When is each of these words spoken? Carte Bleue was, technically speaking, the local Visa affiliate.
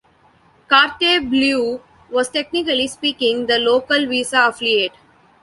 Carte 0.67 1.19
Bleue 1.21 1.79
was, 2.09 2.29
technically 2.29 2.87
speaking, 2.87 3.45
the 3.45 3.59
local 3.59 4.07
Visa 4.07 4.47
affiliate. 4.47 4.95